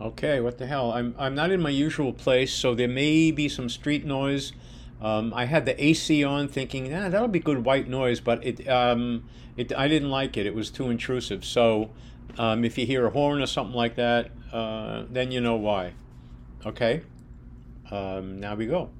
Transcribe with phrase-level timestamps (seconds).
[0.00, 0.92] Okay, what the hell?
[0.92, 4.52] I'm I'm not in my usual place, so there may be some street noise.
[5.00, 8.68] Um, I had the AC on, thinking, "Ah, that'll be good white noise," but it
[8.68, 9.24] um,
[9.56, 10.46] it I didn't like it.
[10.46, 11.44] It was too intrusive.
[11.44, 11.90] So,
[12.38, 15.94] um, if you hear a horn or something like that, uh, then you know why.
[16.64, 17.02] Okay.
[17.90, 18.90] Um, now we go.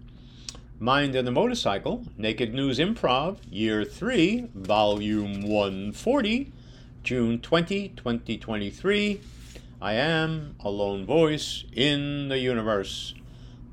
[0.80, 6.52] Mind and the Motorcycle, Naked News Improv, Year 3, Volume 140,
[7.02, 9.20] June 20, 2023.
[9.80, 13.14] I am a lone voice in the universe.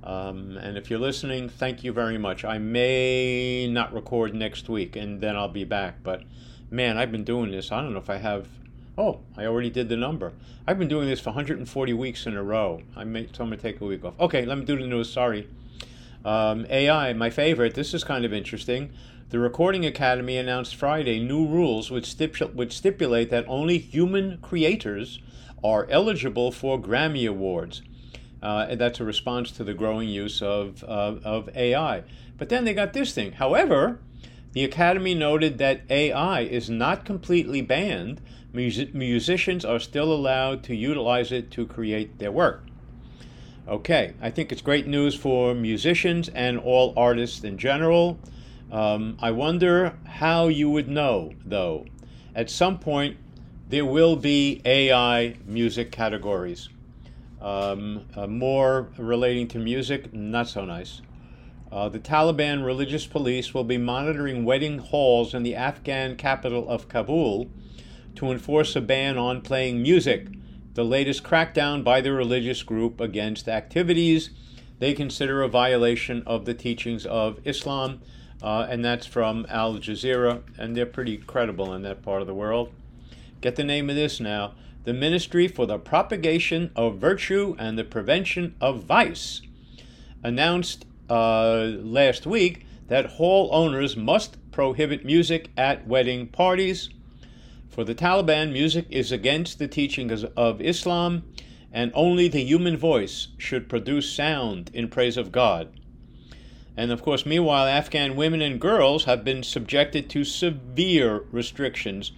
[0.03, 2.45] Um, and if you're listening, thank you very much.
[2.45, 6.03] I may not record next week and then I'll be back.
[6.03, 6.21] But
[6.69, 7.71] man, I've been doing this.
[7.71, 8.47] I don't know if I have.
[8.99, 10.33] Oh, I already did the number.
[10.67, 12.83] I've been doing this for 140 weeks in a row.
[12.95, 14.13] I may, so I'm going to take a week off.
[14.19, 15.11] Okay, let me do the news.
[15.11, 15.49] Sorry.
[16.23, 17.73] Um, AI, my favorite.
[17.73, 18.93] This is kind of interesting.
[19.29, 25.19] The Recording Academy announced Friday new rules which, stipu- which stipulate that only human creators
[25.63, 27.81] are eligible for Grammy Awards.
[28.41, 32.03] Uh, that's a response to the growing use of, uh, of AI.
[32.37, 33.33] But then they got this thing.
[33.33, 33.99] However,
[34.53, 38.21] the Academy noted that AI is not completely banned.
[38.53, 42.63] Mus- musicians are still allowed to utilize it to create their work.
[43.67, 48.19] Okay, I think it's great news for musicians and all artists in general.
[48.71, 51.85] Um, I wonder how you would know, though.
[52.35, 53.17] At some point,
[53.67, 56.69] there will be AI music categories.
[57.41, 61.01] Um, uh, more relating to music, not so nice.
[61.71, 66.87] Uh, the Taliban religious police will be monitoring wedding halls in the Afghan capital of
[66.87, 67.49] Kabul
[68.15, 70.27] to enforce a ban on playing music
[70.73, 74.29] the latest crackdown by the religious group against activities
[74.79, 78.01] they consider a violation of the teachings of Islam,
[78.41, 82.33] uh, and that's from Al Jazeera, and they're pretty credible in that part of the
[82.33, 82.71] world.
[83.45, 84.55] Get the name of this now.
[84.85, 89.43] The Ministry for the Propagation of Virtue and the Prevention of Vice.
[90.23, 96.89] Announced uh, last week that hall owners must prohibit music at wedding parties.
[97.69, 101.21] For the Taliban, music is against the teachings of Islam,
[101.71, 105.71] and only the human voice should produce sound in praise of God.
[106.75, 112.11] And of course, meanwhile, Afghan women and girls have been subjected to severe restrictions,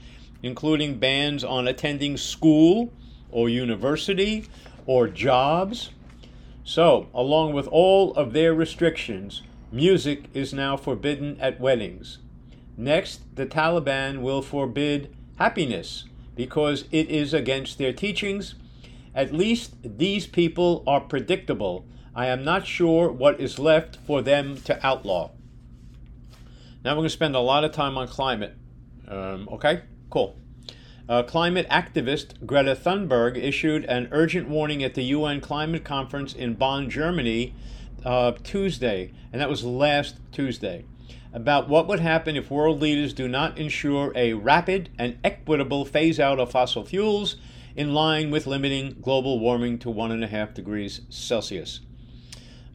[0.44, 2.94] including bans on attending school
[3.32, 4.46] or university
[4.86, 5.92] or jobs.
[6.64, 12.20] So, along with all of their restrictions, music is now forbidden at weddings.
[12.76, 16.06] Next, the Taliban will forbid happiness
[16.36, 18.56] because it is against their teachings.
[19.16, 21.86] At least these people are predictable.
[22.14, 25.32] I am not sure what is left for them to outlaw.
[26.84, 28.56] Now we're going to spend a lot of time on climate.
[29.08, 30.38] Um, okay, cool.
[31.10, 36.56] Uh, climate activist Greta Thunberg issued an urgent warning at the UN climate conference in
[36.56, 37.54] Bonn, Germany,
[38.04, 40.84] uh, Tuesday, and that was last Tuesday
[41.34, 46.20] about what would happen if world leaders do not ensure a rapid and equitable phase
[46.20, 47.36] out of fossil fuels
[47.76, 51.82] in line with limiting global warming to one and a half degrees Celsius.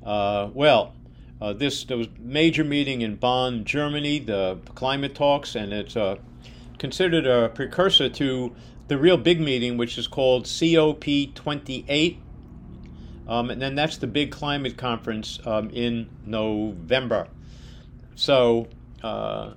[0.05, 0.95] Uh, well,
[1.41, 6.17] uh, this there was major meeting in Bonn, Germany, the climate talks, and it's uh,
[6.83, 8.53] considered a precursor to
[8.89, 12.19] the real big meeting, which is called COP28.
[13.29, 17.29] Um, and then that's the big climate conference um, in November.
[18.17, 18.67] So,
[19.01, 19.53] uh,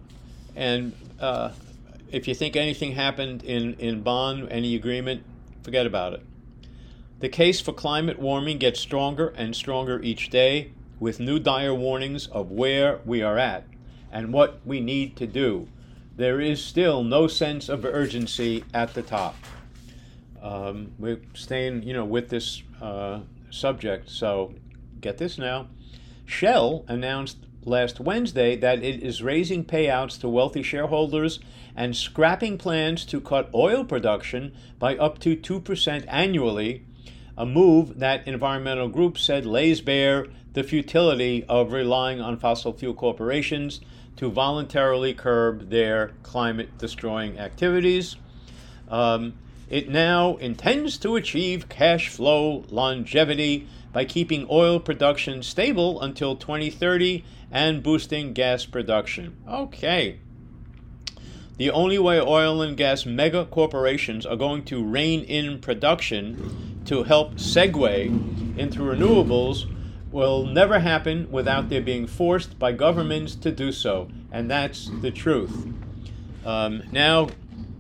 [0.56, 1.50] and uh,
[2.12, 5.24] if you think anything happened in, in Bonn, any agreement,
[5.64, 6.24] forget about it.
[7.22, 12.28] The case for climate warming gets stronger and stronger each day, with new dire warnings
[12.28, 13.66] of where we are at
[14.12, 15.68] and what we need to do.
[16.16, 19.36] There is still no sense of urgency at the top.
[20.42, 24.10] Um, we're staying, you know, with this uh, subject.
[24.10, 24.54] So,
[25.02, 25.68] get this now.
[26.26, 31.40] Shell announced last Wednesday that it is raising payouts to wealthy shareholders
[31.76, 36.86] and scrapping plans to cut oil production by up to 2% annually,
[37.38, 42.94] a move that environmental groups said lays bare the futility of relying on fossil fuel
[42.94, 43.82] corporations
[44.18, 48.16] to voluntarily curb their climate destroying activities.
[48.88, 49.34] Um,
[49.70, 57.24] it now intends to achieve cash flow longevity by keeping oil production stable until 2030
[57.52, 59.36] and boosting gas production.
[59.48, 60.20] Okay.
[61.58, 67.04] The only way oil and gas mega corporations are going to rein in production to
[67.04, 69.66] help segue into renewables
[70.16, 74.08] will never happen without their being forced by governments to do so.
[74.32, 75.68] And that's the truth.
[76.46, 77.28] Um, now,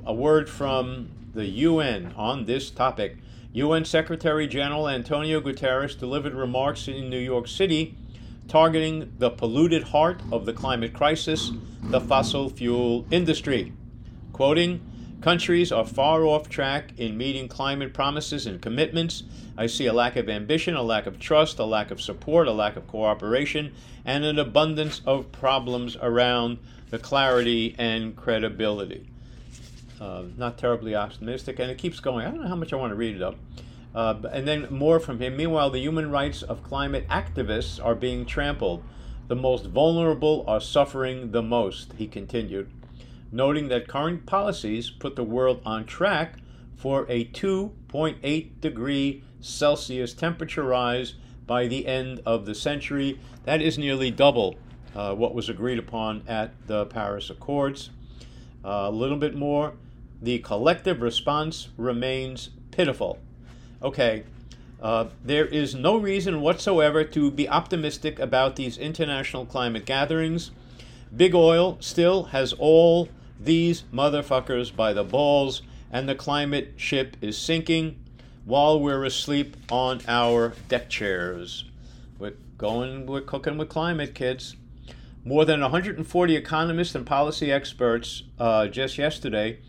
[0.05, 3.15] a word from the UN on this topic.
[3.53, 7.95] UN Secretary General Antonio Guterres delivered remarks in New York City
[8.49, 11.53] targeting the polluted heart of the climate crisis,
[11.83, 13.71] the fossil fuel industry.
[14.33, 14.81] Quoting,
[15.25, 19.23] Countries are far off track in meeting climate promises and commitments.
[19.57, 22.51] I see a lack of ambition, a lack of trust, a lack of support, a
[22.51, 23.73] lack of cooperation,
[24.05, 26.59] and an abundance of problems around
[26.91, 29.07] the clarity and credibility.
[29.99, 32.23] Uh, not terribly optimistic, and it keeps going.
[32.23, 33.35] I don't know how much I want to read it up.
[33.95, 35.35] Uh, and then more from him.
[35.35, 38.83] Meanwhile, the human rights of climate activists are being trampled.
[39.27, 42.69] The most vulnerable are suffering the most, he continued,
[43.31, 46.35] noting that current policies put the world on track
[46.75, 53.19] for a 2.8 degree Celsius temperature rise by the end of the century.
[53.43, 54.55] That is nearly double
[54.95, 57.89] uh, what was agreed upon at the Paris Accords.
[58.63, 59.73] Uh, a little bit more.
[60.21, 63.19] The collective response remains pitiful
[63.85, 64.23] okay,
[64.81, 70.51] uh, there is no reason whatsoever to be optimistic about these international climate gatherings.
[71.15, 73.07] Big oil still has all
[73.39, 77.97] these motherfuckers by the balls, and the climate ship is sinking
[78.43, 81.63] while we're asleep on our deck chairs.
[82.19, 84.57] We're going, we're cooking with climate, kids.
[85.23, 89.59] More than 140 economists and policy experts uh, just yesterday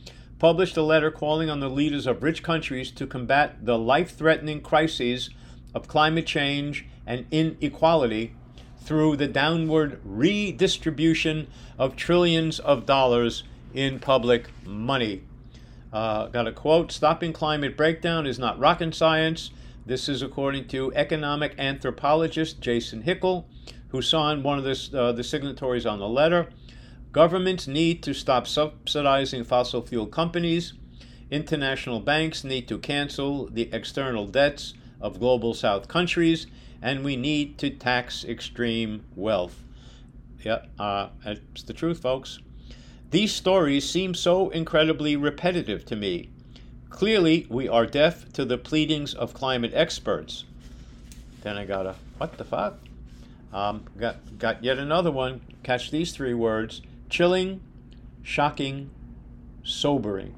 [0.41, 4.61] published a letter calling on the leaders of rich countries to combat the life threatening
[4.61, 5.31] crises
[5.75, 8.35] of climate change and inequality
[8.87, 13.43] through the downward redistribution of trillions of dollars
[13.75, 15.23] in public money.
[15.93, 19.51] Uh, got a quote Stopping climate breakdown is not rocket science.
[19.85, 23.45] This is according to economic anthropologist Jason Hickel,
[23.89, 26.49] who signed one of the, uh, the signatories on the letter.
[27.11, 30.75] Governments need to stop subsidizing fossil fuel companies.
[31.31, 36.47] International banks need to cancel the external debts of global south countries,
[36.83, 39.63] and we need to tax extreme wealth.
[40.45, 42.39] Yeah, uh, it's the truth, folks.
[43.11, 46.31] These stories seem so incredibly repetitive to me.
[46.91, 50.45] Clearly, we are deaf to the pleadings of climate experts.
[51.43, 52.79] Then I got a what the fuck?
[53.53, 55.41] Um, got got yet another one.
[55.63, 57.61] Catch these three words: chilling,
[58.23, 58.91] shocking,
[59.63, 60.35] sobering.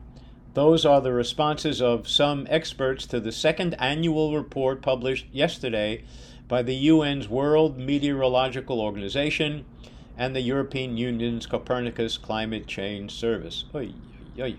[0.54, 6.04] Those are the responses of some experts to the second annual report published yesterday
[6.48, 9.64] by the UN's World Meteorological Organization
[10.16, 13.66] and the European Union's Copernicus Climate Change Service.
[13.74, 13.92] Oy,
[14.40, 14.56] oy.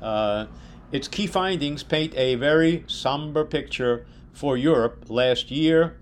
[0.00, 0.46] Uh,
[0.92, 5.96] its key findings paint a very somber picture for Europe last year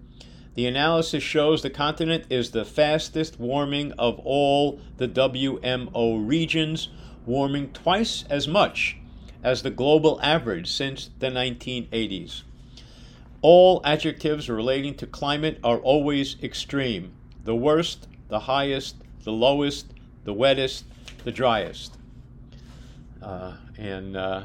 [0.59, 6.89] the analysis shows the continent is the fastest warming of all the WMO regions,
[7.25, 8.98] warming twice as much
[9.43, 12.43] as the global average since the 1980s.
[13.41, 17.13] All adjectives relating to climate are always extreme
[17.45, 19.93] the worst, the highest, the lowest,
[20.25, 20.85] the wettest,
[21.25, 21.97] the driest.
[23.23, 24.45] Uh, and uh,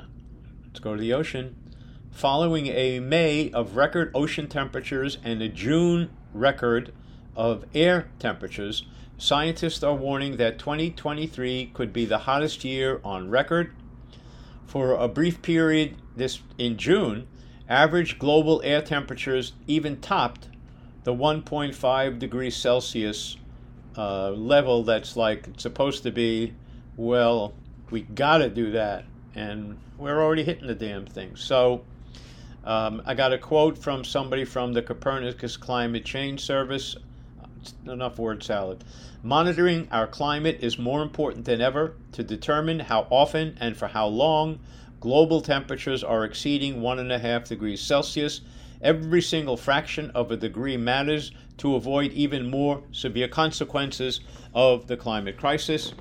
[0.66, 1.56] let's go to the ocean.
[2.12, 6.94] Following a May of record ocean temperatures and a June record
[7.36, 8.86] of air temperatures,
[9.18, 13.74] scientists are warning that 2023 could be the hottest year on record.
[14.74, 17.28] For a brief period this in June,
[17.70, 20.50] average global air temperatures even topped
[21.04, 23.38] the 1.5 degrees Celsius
[23.96, 26.56] uh, level that's like supposed to be.
[26.98, 27.54] Well,
[27.92, 31.36] we got to do that, and we're already hitting the damn thing.
[31.36, 31.84] So
[32.64, 36.96] um, I got a quote from somebody from the Copernicus Climate Change Service.
[37.86, 38.84] Enough word salad.
[39.22, 44.08] Monitoring our climate is more important than ever to determine how often and for how
[44.08, 44.60] long
[45.00, 48.42] global temperatures are exceeding one and a half degrees Celsius.
[48.82, 54.20] Every single fraction of a degree matters to avoid even more severe consequences
[54.54, 55.94] of the climate crisis.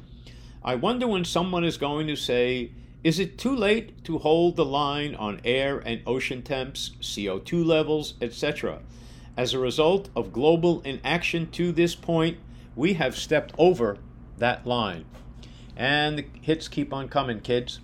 [0.64, 4.64] I wonder when someone is going to say, is it too late to hold the
[4.64, 8.80] line on air and ocean temps, CO2 levels, etc.?
[9.36, 12.38] As a result of global inaction to this point,
[12.76, 13.98] we have stepped over
[14.38, 15.04] that line.
[15.76, 17.80] And the hits keep on coming, kids.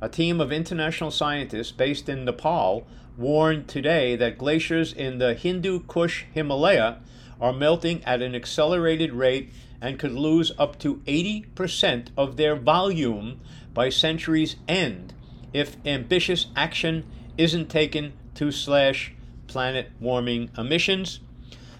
[0.00, 5.80] A team of international scientists based in Nepal warned today that glaciers in the Hindu
[5.84, 6.98] Kush Himalaya
[7.40, 13.40] are melting at an accelerated rate and could lose up to 80% of their volume
[13.74, 15.12] by century's end
[15.52, 17.04] if ambitious action
[17.36, 19.14] isn't taken to slash
[19.46, 21.20] planet warming emissions.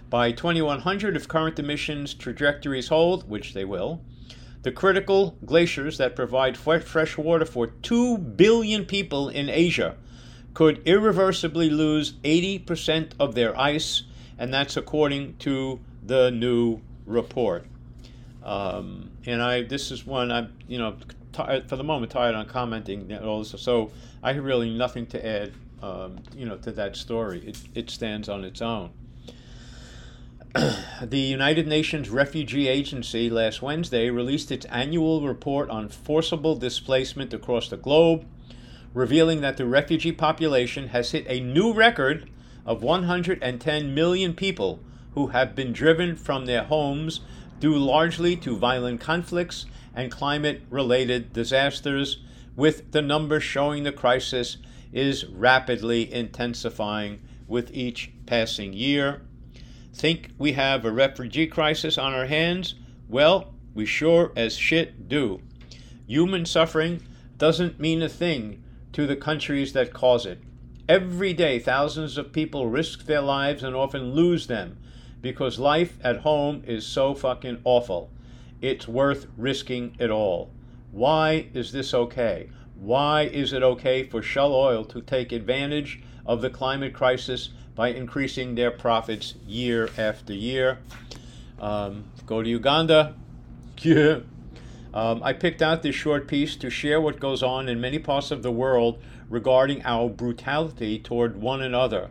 [0.08, 4.00] By 2100, if current emissions trajectories hold, which they will,
[4.62, 9.96] the critical glaciers that provide fresh water for 2 billion people in Asia
[10.54, 14.04] could irreversibly lose 80% of their ice,
[14.38, 17.66] and that's according to the new report.
[18.42, 20.96] Um, and I, this is one I'm, you know,
[21.32, 23.54] t- for the moment tired on commenting this.
[23.58, 23.90] So
[24.22, 27.40] I have really nothing to add, um, you know, to that story.
[27.46, 28.90] It, it stands on its own.
[31.02, 37.68] the United Nations Refugee Agency last Wednesday released its annual report on forcible displacement across
[37.68, 38.24] the globe,
[38.94, 42.30] revealing that the refugee population has hit a new record
[42.64, 44.80] of 110 million people
[45.14, 47.20] who have been driven from their homes
[47.60, 52.18] due largely to violent conflicts and climate related disasters,
[52.54, 54.56] with the numbers showing the crisis
[54.92, 59.22] is rapidly intensifying with each passing year.
[59.94, 62.74] Think we have a refugee crisis on our hands?
[63.08, 65.40] Well, we sure as shit do.
[66.06, 67.02] Human suffering
[67.38, 68.62] doesn't mean a thing
[68.92, 70.40] to the countries that cause it.
[70.88, 74.78] Every day, thousands of people risk their lives and often lose them
[75.20, 78.10] because life at home is so fucking awful.
[78.60, 80.50] It's worth risking it all.
[80.92, 82.48] Why is this okay?
[82.78, 87.88] Why is it okay for Shell Oil to take advantage of the climate crisis by
[87.88, 90.78] increasing their profits year after year.
[91.60, 93.14] Um, go to Uganda.
[93.82, 94.20] Yeah.
[94.92, 98.30] Um, I picked out this short piece to share what goes on in many parts
[98.30, 102.08] of the world regarding our brutality toward one another.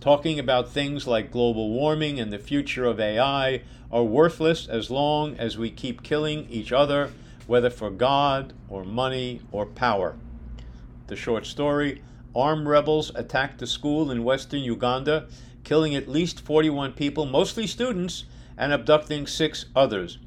[0.00, 5.36] Talking about things like global warming and the future of AI are worthless as long
[5.36, 7.10] as we keep killing each other,
[7.50, 10.14] whether for God or money or power.
[11.08, 12.00] The short story
[12.32, 15.26] Armed rebels attacked a school in western Uganda,
[15.64, 18.22] killing at least 41 people, mostly students,
[18.56, 20.18] and abducting six others.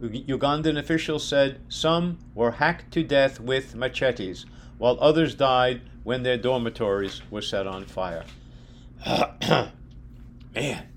[0.00, 4.44] Ugandan officials said some were hacked to death with machetes,
[4.78, 8.24] while others died when their dormitories were set on fire.
[10.52, 10.88] Man.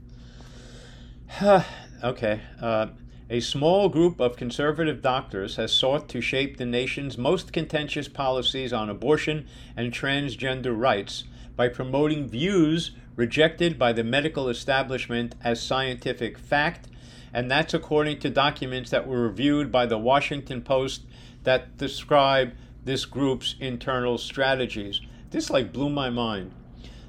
[2.03, 2.41] okay.
[2.59, 2.87] Uh,
[3.29, 8.71] a small group of conservative doctors has sought to shape the nation's most contentious policies
[8.71, 11.23] on abortion and transgender rights
[11.55, 16.87] by promoting views rejected by the medical establishment as scientific fact,
[17.33, 21.01] and that's according to documents that were reviewed by the Washington Post
[21.43, 22.53] that describe
[22.83, 25.01] this group's internal strategies.
[25.31, 26.51] This like blew my mind.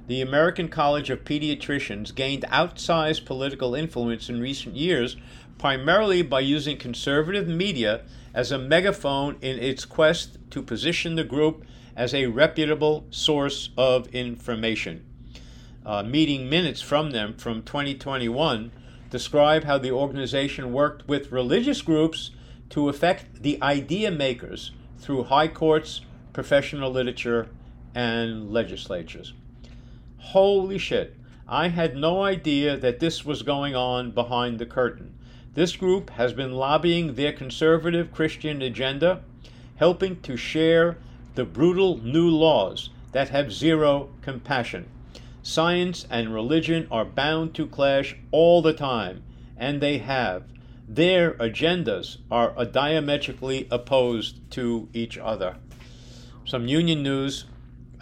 [0.06, 5.16] The American College of Pediatricians gained outsized political influence in recent years
[5.58, 8.02] primarily by using conservative media
[8.34, 11.64] as a megaphone in its quest to position the group
[11.96, 15.04] as a reputable source of information.
[15.84, 18.70] Uh, meeting minutes from them from 2021
[19.08, 22.32] describe how the organization worked with religious groups
[22.68, 26.00] to affect the idea makers through high courts,
[26.32, 27.48] professional literature,
[27.94, 29.32] and legislatures.
[30.18, 31.16] Holy shit,
[31.48, 35.15] I had no idea that this was going on behind the curtain.
[35.56, 39.22] This group has been lobbying their conservative Christian agenda,
[39.76, 40.98] helping to share
[41.34, 44.86] the brutal new laws that have zero compassion.
[45.42, 49.22] Science and religion are bound to clash all the time,
[49.56, 50.42] and they have.
[50.86, 55.56] Their agendas are diametrically opposed to each other.
[56.44, 57.46] Some union news.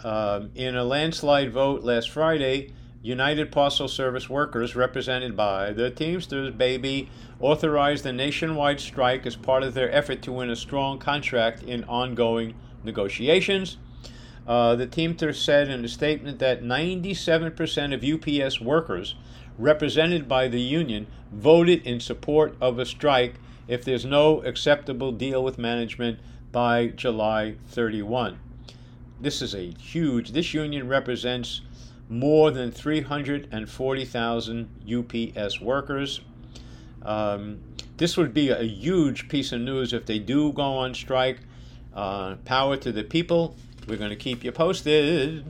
[0.03, 2.73] Uh, in a landslide vote last Friday,
[3.05, 7.07] United Parcel Service workers, represented by the Teamsters, baby,
[7.39, 11.83] authorized a nationwide strike as part of their effort to win a strong contract in
[11.83, 13.77] ongoing negotiations.
[14.47, 18.03] Uh, the Teamsters said in a statement that 97% of
[18.43, 19.13] UPS workers
[19.59, 23.35] represented by the union voted in support of a strike
[23.67, 26.17] if there's no acceptable deal with management
[26.51, 28.39] by July 31.
[29.21, 31.61] This is a huge, this union represents
[32.09, 36.21] more than 340,000 UPS workers.
[37.01, 37.59] Um,
[37.97, 41.39] this would be a huge piece of news if they do go on strike.
[41.93, 43.55] Uh, power to the people.
[43.87, 45.45] We're going to keep you posted.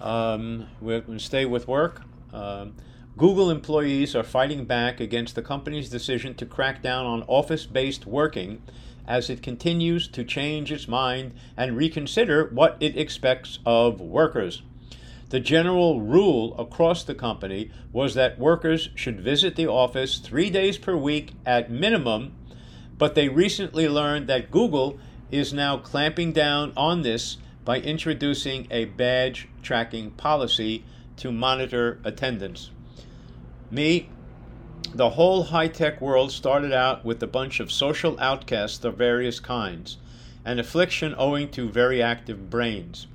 [0.00, 2.02] Um, we're going to stay with work.
[2.32, 2.74] Um,
[3.16, 8.06] Google employees are fighting back against the company's decision to crack down on office based
[8.06, 8.60] working
[9.06, 14.62] as it continues to change its mind and reconsider what it expects of workers.
[15.28, 20.78] The general rule across the company was that workers should visit the office three days
[20.78, 22.32] per week at minimum,
[22.96, 24.98] but they recently learned that Google
[25.32, 30.84] is now clamping down on this by introducing a badge tracking policy
[31.16, 32.70] to monitor attendance.
[33.68, 34.08] Me,
[34.94, 39.40] the whole high tech world started out with a bunch of social outcasts of various
[39.40, 39.98] kinds,
[40.44, 43.08] an affliction owing to very active brains.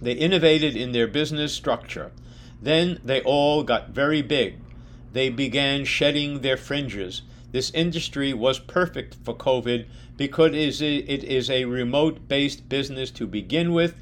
[0.00, 2.12] They innovated in their business structure.
[2.60, 4.56] Then they all got very big.
[5.12, 7.22] They began shedding their fringes.
[7.50, 9.86] This industry was perfect for COVID
[10.16, 13.94] because it is a remote based business to begin with.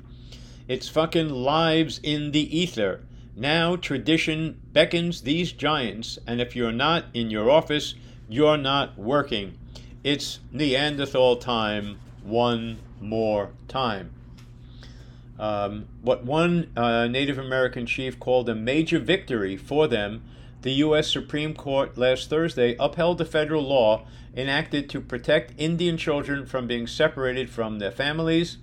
[0.68, 3.02] It's fucking lives in the ether.
[3.36, 7.94] Now tradition beckons these giants, and if you're not in your office,
[8.28, 9.58] you're not working.
[10.02, 14.10] It's Neanderthal time one more time.
[15.38, 20.22] Um, what one uh, Native American chief called a major victory for them,
[20.62, 21.10] the U.S.
[21.10, 26.86] Supreme Court last Thursday upheld the federal law enacted to protect Indian children from being
[26.86, 28.58] separated from their families.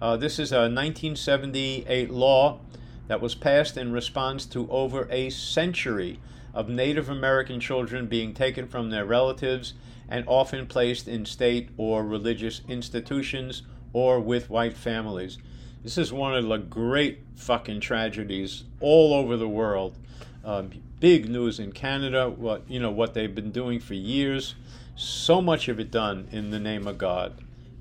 [0.00, 2.60] Uh, this is a 1978 law
[3.08, 6.18] that was passed in response to over a century
[6.54, 9.74] of Native American children being taken from their relatives
[10.08, 15.38] and often placed in state or religious institutions or with white families.
[15.82, 19.98] This is one of the great fucking tragedies all over the world.
[20.44, 20.70] Um,
[21.00, 22.30] big news in Canada.
[22.30, 24.54] What you know what they've been doing for years.
[24.94, 27.34] So much of it done in the name of God,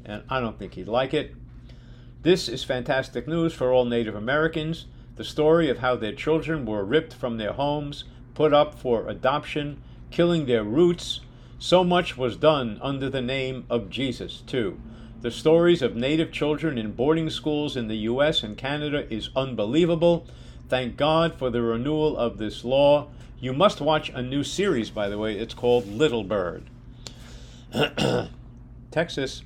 [0.03, 1.35] and I don't think he'd like it.
[2.23, 4.85] This is fantastic news for all Native Americans.
[5.17, 9.79] The story of how their children were ripped from their homes, put up for adoption,
[10.09, 11.19] killing their roots.
[11.59, 14.79] So much was done under the name of Jesus, too.
[15.21, 20.25] The stories of Native children in boarding schools in the US and Canada is unbelievable.
[20.67, 23.07] Thank God for the renewal of this law.
[23.39, 25.37] You must watch a new series, by the way.
[25.37, 26.63] It's called Little Bird.
[28.91, 29.43] Texas.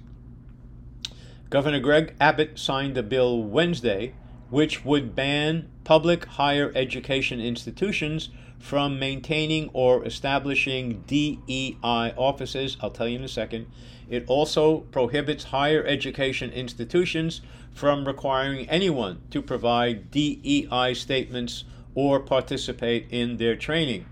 [1.50, 4.14] Governor Greg Abbott signed a bill Wednesday
[4.50, 8.30] which would ban public higher education institutions
[8.66, 12.78] from maintaining or establishing DEI offices.
[12.82, 13.68] I'll tell you in a second.
[14.10, 17.42] It also prohibits higher education institutions
[17.76, 24.08] from requiring anyone to provide DEI statements or participate in their training.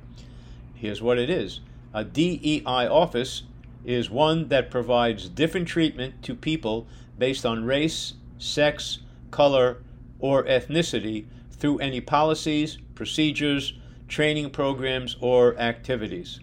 [0.76, 3.44] Here's what it is a DEI office
[3.84, 6.86] is one that provides different treatment to people
[7.18, 9.00] based on race, sex,
[9.32, 9.82] color,
[10.20, 13.74] or ethnicity through any policies, procedures,
[14.14, 16.40] training programs, or activities.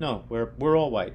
[0.00, 1.14] No, we're, we're all white.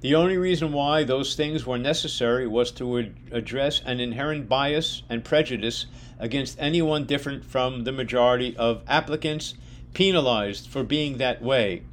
[0.00, 5.04] The only reason why those things were necessary was to ad- address an inherent bias
[5.08, 5.86] and prejudice
[6.18, 9.54] against anyone different from the majority of applicants
[9.94, 11.84] penalized for being that way.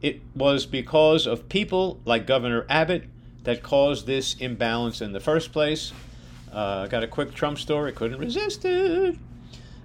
[0.00, 3.04] It was because of people like Governor Abbott
[3.42, 5.92] that caused this imbalance in the first place.
[6.50, 9.18] Uh, got a quick Trump story, couldn't resist it.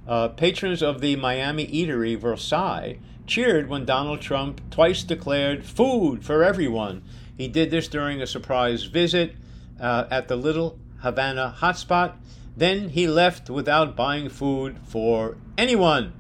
[0.08, 6.44] Uh, patrons of the Miami eatery Versailles cheered when Donald Trump twice declared food for
[6.44, 7.04] everyone
[7.40, 9.34] he did this during a surprise visit
[9.80, 12.16] uh, at the Little Havana hotspot.
[12.58, 16.12] Then he left without buying food for anyone.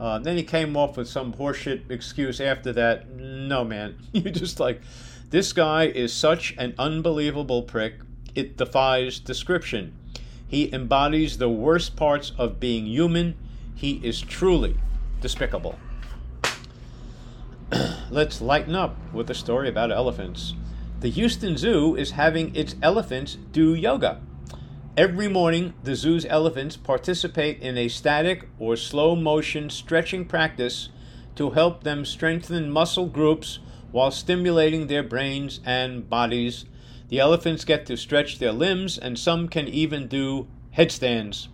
[0.00, 3.10] Uh, then he came off with some horseshit excuse after that.
[3.10, 3.98] No, man.
[4.14, 4.80] you just like,
[5.28, 7.96] this guy is such an unbelievable prick,
[8.34, 9.94] it defies description.
[10.48, 13.36] He embodies the worst parts of being human.
[13.74, 14.76] He is truly
[15.20, 15.78] despicable.
[18.10, 20.54] let's lighten up with a story about elephants.
[21.00, 24.20] The Houston Zoo is having its elephants do yoga.
[24.96, 30.88] Every morning, the zoo's elephants participate in a static or slow motion stretching practice
[31.36, 33.60] to help them strengthen muscle groups
[33.92, 36.64] while stimulating their brains and bodies.
[37.08, 41.48] The elephants get to stretch their limbs, and some can even do headstands.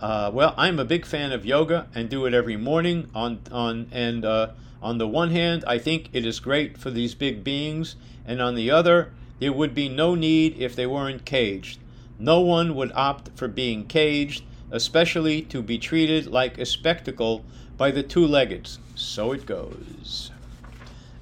[0.00, 3.08] Uh, well, I'm a big fan of yoga and do it every morning.
[3.14, 4.50] On on and uh,
[4.82, 8.54] on the one hand, I think it is great for these big beings, and on
[8.54, 11.80] the other, there would be no need if they weren't caged.
[12.18, 17.44] No one would opt for being caged, especially to be treated like a spectacle
[17.76, 18.78] by the two leggeds.
[18.94, 20.30] So it goes.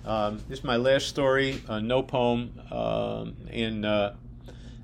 [0.07, 3.85] Um, this is my last story, uh, no poem, um, in.
[3.85, 4.14] Uh,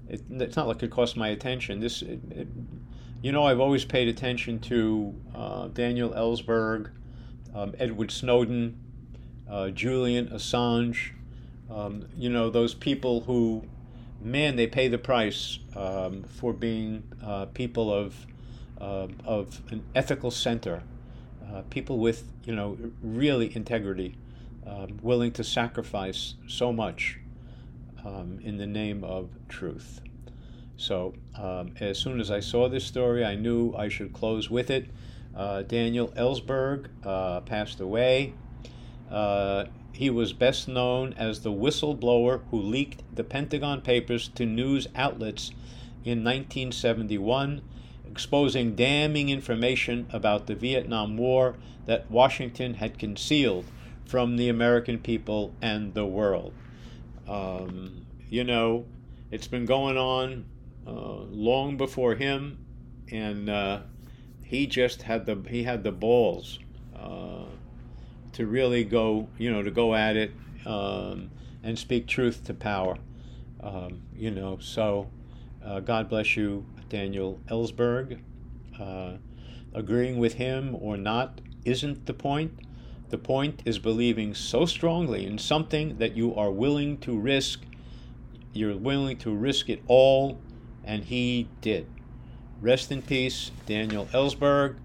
[0.09, 1.81] it, it's not like it cost my attention.
[1.81, 2.49] This, it, it,
[3.23, 6.91] you know, I've always paid attention to uh, Daniel Ellsberg,
[7.55, 8.79] um, Edward Snowden,
[9.49, 11.13] uh, Julian Assange,
[11.71, 13.65] um, you know, those people who,
[14.21, 18.27] man, they pay the price um, for being uh, people of,
[18.81, 20.83] uh, of an ethical center,
[21.49, 24.17] uh, people with, you know, really integrity,
[24.67, 27.19] um, willing to sacrifice so much
[28.05, 30.01] um, in the name of truth.
[30.77, 34.71] So, um, as soon as I saw this story, I knew I should close with
[34.71, 34.89] it.
[35.35, 38.35] Uh, Daniel Ellsberg uh, passed away.
[39.11, 44.89] Uh, he was best known as the whistleblower who leaked the Pentagon Papers to news
[44.95, 45.51] outlets
[46.05, 47.63] in 1971.
[48.11, 53.65] exposing damning information about the Vietnam War that Washington had concealed
[54.07, 56.53] from the American people and the world.
[57.29, 58.85] Um, you know,
[59.31, 60.45] it's been going on
[60.87, 62.59] uh, long before him,
[63.11, 63.81] and uh,
[64.45, 66.59] he just had the he had the balls
[66.97, 67.45] uh,
[68.33, 70.33] to really go, you know, to go at it
[70.67, 71.31] um,
[71.63, 72.99] and speak truth to power.
[73.61, 75.09] Um, you know, so
[75.65, 78.21] uh, God bless you, Daniel Ellsberg.
[78.81, 79.13] Uh,
[79.75, 82.59] agreeing with him or not isn't the point.
[83.13, 87.61] The point is believing so strongly in something that you are willing to risk.
[88.55, 90.41] You're willing to risk it all,
[90.83, 91.87] and he did.
[92.63, 94.77] Rest in peace, Daniel Ellsberg.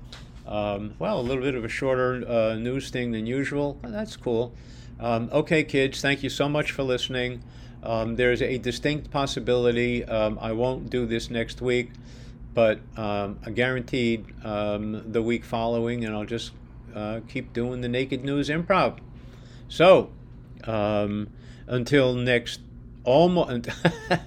[0.45, 3.79] Um, well, a little bit of a shorter uh, news thing than usual.
[3.81, 4.53] That's cool.
[4.99, 7.41] Um, okay, kids, thank you so much for listening.
[7.81, 11.91] Um, there's a distinct possibility um, I won't do this next week,
[12.53, 16.51] but um, I guaranteed um, the week following, and I'll just
[16.97, 18.97] uh, keep doing the Naked News Improv.
[19.69, 20.10] So,
[20.63, 21.29] um,
[21.67, 22.60] until next,
[23.03, 23.69] almost,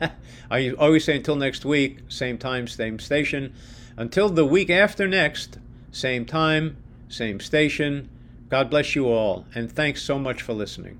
[0.50, 3.52] I always say until next week, same time, same station.
[3.96, 5.58] Until the week after next,
[5.90, 6.76] same time,
[7.08, 8.08] same station.
[8.48, 10.98] God bless you all, and thanks so much for listening.